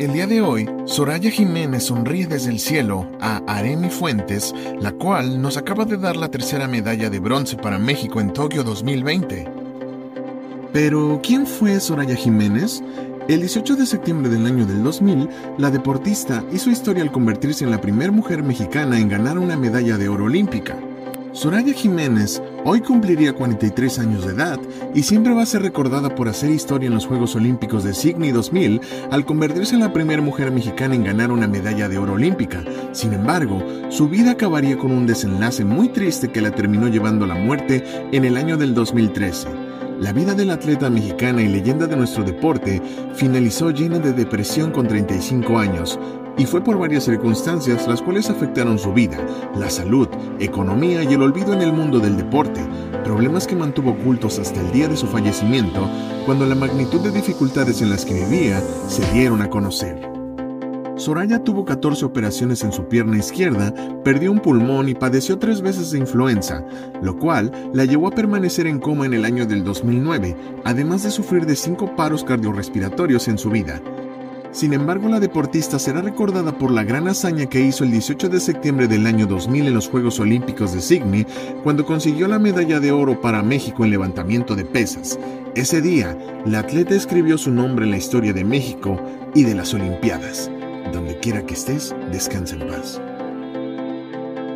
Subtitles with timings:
[0.00, 5.42] El día de hoy, Soraya Jiménez sonríe desde el cielo a Aremi Fuentes, la cual
[5.42, 9.46] nos acaba de dar la tercera medalla de bronce para México en Tokio 2020.
[10.72, 12.82] Pero, ¿quién fue Soraya Jiménez?
[13.28, 15.28] El 18 de septiembre del año del 2000,
[15.58, 19.98] la deportista hizo historia al convertirse en la primera mujer mexicana en ganar una medalla
[19.98, 20.78] de oro olímpica.
[21.32, 24.58] Soraya Jiménez hoy cumpliría 43 años de edad
[24.94, 28.32] y siempre va a ser recordada por hacer historia en los Juegos Olímpicos de Sydney
[28.32, 32.62] 2000 al convertirse en la primera mujer mexicana en ganar una medalla de oro olímpica.
[32.92, 37.28] Sin embargo, su vida acabaría con un desenlace muy triste que la terminó llevando a
[37.28, 39.48] la muerte en el año del 2013.
[40.00, 42.80] La vida del atleta mexicana y leyenda de nuestro deporte
[43.14, 45.98] finalizó llena de depresión con 35 años,
[46.40, 49.18] y fue por varias circunstancias las cuales afectaron su vida,
[49.54, 50.08] la salud,
[50.38, 52.62] economía y el olvido en el mundo del deporte,
[53.04, 55.86] problemas que mantuvo ocultos hasta el día de su fallecimiento,
[56.24, 60.08] cuando la magnitud de dificultades en las que vivía se dieron a conocer.
[60.96, 65.90] Soraya tuvo 14 operaciones en su pierna izquierda, perdió un pulmón y padeció tres veces
[65.90, 66.64] de influenza,
[67.02, 71.10] lo cual la llevó a permanecer en coma en el año del 2009, además de
[71.10, 73.80] sufrir de cinco paros cardiorrespiratorios en su vida.
[74.52, 78.40] Sin embargo, la deportista será recordada por la gran hazaña que hizo el 18 de
[78.40, 81.24] septiembre del año 2000 en los Juegos Olímpicos de Sydney,
[81.62, 85.18] cuando consiguió la medalla de oro para México en levantamiento de pesas.
[85.54, 89.00] Ese día, la atleta escribió su nombre en la historia de México
[89.34, 90.50] y de las Olimpiadas.
[90.92, 93.00] Donde quiera que estés, descansa en paz.